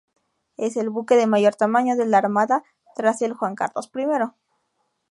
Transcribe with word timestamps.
Es 0.57 0.77
el 0.77 0.89
buque 0.89 1.15
de 1.15 1.27
mayor 1.27 1.53
tamaño 1.53 1.95
de 1.95 2.07
la 2.07 2.17
Armada 2.17 2.63
tras 2.95 3.21
el 3.21 3.33
"Juan 3.33 3.53
Carlos 3.53 3.91
I". 3.93 4.07